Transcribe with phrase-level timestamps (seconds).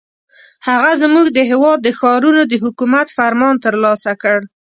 [0.67, 4.39] هغه زموږ د هېواد د ښارونو د حکومت فرمان ترلاسه کړ.